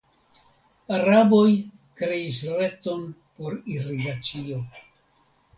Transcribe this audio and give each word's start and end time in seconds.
Araboj 0.95 1.51
kreis 2.01 2.39
reton 2.57 3.07
por 3.37 3.61
irigacio. 3.75 4.65